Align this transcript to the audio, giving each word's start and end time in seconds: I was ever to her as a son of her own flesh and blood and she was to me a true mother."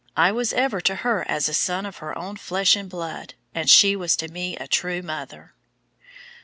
I 0.17 0.31
was 0.31 0.51
ever 0.51 0.81
to 0.81 0.95
her 0.95 1.23
as 1.29 1.47
a 1.47 1.53
son 1.53 1.85
of 1.85 1.97
her 1.97 2.17
own 2.17 2.35
flesh 2.35 2.75
and 2.75 2.89
blood 2.89 3.35
and 3.53 3.69
she 3.69 3.95
was 3.95 4.15
to 4.15 4.29
me 4.29 4.57
a 4.57 4.67
true 4.67 5.03
mother." 5.03 5.53